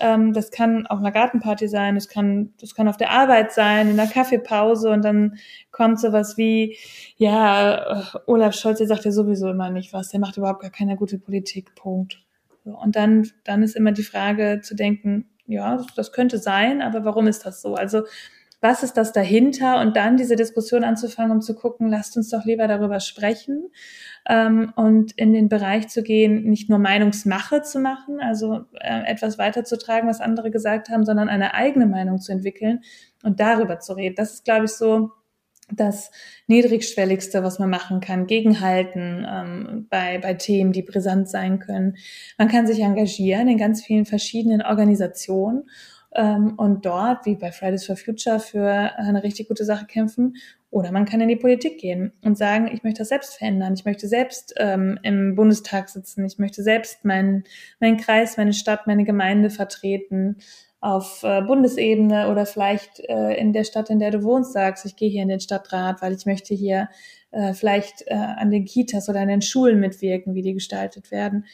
[0.00, 3.90] ähm, das kann auf einer Gartenparty sein, das kann, das kann auf der Arbeit sein,
[3.90, 5.38] in der Kaffeepause und dann
[5.70, 6.76] kommt sowas wie,
[7.16, 10.70] ja, äh, Olaf Scholz, der sagt ja sowieso immer nicht was, der macht überhaupt gar
[10.70, 12.22] keine gute Politik, Punkt.
[12.64, 17.04] So, und dann, dann ist immer die Frage zu denken, ja, das könnte sein, aber
[17.04, 17.74] warum ist das so?
[17.74, 18.02] Also
[18.60, 22.44] was ist das dahinter und dann diese Diskussion anzufangen, um zu gucken, lasst uns doch
[22.44, 23.70] lieber darüber sprechen
[24.28, 29.38] ähm, und in den Bereich zu gehen, nicht nur Meinungsmache zu machen, also äh, etwas
[29.38, 32.80] weiterzutragen, was andere gesagt haben, sondern eine eigene Meinung zu entwickeln
[33.22, 34.16] und darüber zu reden.
[34.16, 35.12] Das ist, glaube ich, so
[35.70, 36.10] das
[36.46, 41.96] niedrigschwelligste, was man machen kann, gegenhalten ähm, bei, bei Themen, die brisant sein können.
[42.38, 45.68] Man kann sich engagieren in ganz vielen verschiedenen Organisationen
[46.14, 50.36] ähm, und dort, wie bei Fridays for Future, für eine richtig gute Sache kämpfen.
[50.70, 53.86] Oder man kann in die Politik gehen und sagen, ich möchte das selbst verändern, ich
[53.86, 57.44] möchte selbst ähm, im Bundestag sitzen, ich möchte selbst meinen,
[57.80, 60.36] meinen Kreis, meine Stadt, meine Gemeinde vertreten
[60.80, 64.94] auf äh, Bundesebene oder vielleicht äh, in der Stadt, in der du wohnst, sagst, ich
[64.94, 66.88] gehe hier in den Stadtrat, weil ich möchte hier
[67.30, 71.46] äh, vielleicht äh, an den Kitas oder an den Schulen mitwirken, wie die gestaltet werden.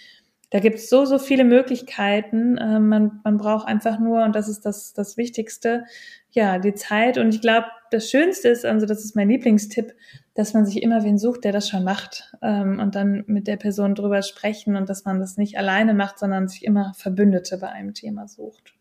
[0.51, 2.57] Da gibt es so, so viele Möglichkeiten.
[2.59, 5.85] Äh, man, man braucht einfach nur, und das ist das, das Wichtigste,
[6.31, 7.19] ja, die Zeit.
[7.19, 9.95] Und ich glaube, das Schönste ist, also das ist mein Lieblingstipp,
[10.35, 13.57] dass man sich immer wen sucht, der das schon macht ähm, und dann mit der
[13.57, 17.69] Person drüber sprechen und dass man das nicht alleine macht, sondern sich immer Verbündete bei
[17.69, 18.75] einem Thema sucht.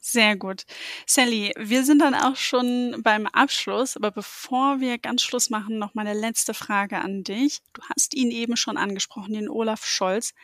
[0.00, 0.64] Sehr gut.
[1.06, 5.94] Sally, wir sind dann auch schon beim Abschluss, aber bevor wir ganz Schluss machen, noch
[5.94, 7.60] meine letzte Frage an dich.
[7.72, 10.34] Du hast ihn eben schon angesprochen, den Olaf Scholz.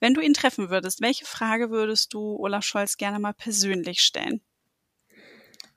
[0.00, 4.40] Wenn du ihn treffen würdest, welche Frage würdest du Olaf Scholz gerne mal persönlich stellen?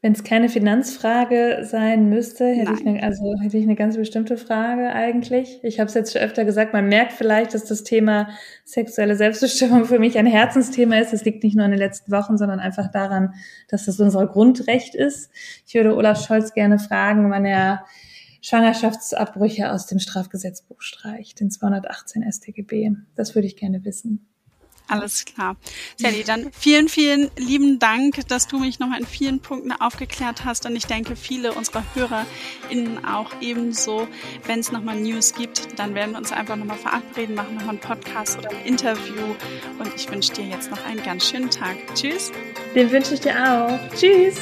[0.02, 4.36] Wenn es keine Finanzfrage sein müsste, hätte ich, eine, also hätte ich eine ganz bestimmte
[4.36, 5.62] Frage eigentlich.
[5.64, 8.28] Ich habe es jetzt schon öfter gesagt, man merkt vielleicht, dass das Thema
[8.66, 11.14] sexuelle Selbstbestimmung für mich ein Herzensthema ist.
[11.14, 13.34] Das liegt nicht nur in den letzten Wochen, sondern einfach daran,
[13.70, 15.32] dass das unser Grundrecht ist.
[15.66, 17.86] Ich würde Olaf Scholz gerne fragen, wann er
[18.44, 22.92] Schwangerschaftsabbrüche aus dem Strafgesetzbuch streicht, den 218 StGB.
[23.16, 24.28] Das würde ich gerne wissen.
[24.90, 25.56] Alles klar.
[25.98, 30.66] Sally, dann vielen, vielen lieben Dank, dass du mich nochmal in vielen Punkten aufgeklärt hast.
[30.66, 34.10] Und ich denke, viele unserer HörerInnen auch ebenso.
[34.46, 37.80] Wenn es nochmal News gibt, dann werden wir uns einfach nochmal verabreden, machen nochmal einen
[37.80, 39.36] Podcast oder ein Interview.
[39.80, 41.78] Und ich wünsche dir jetzt noch einen ganz schönen Tag.
[41.96, 42.34] Tschüss.
[42.76, 43.80] Den wünsche ich dir auch.
[43.96, 44.36] Tschüss.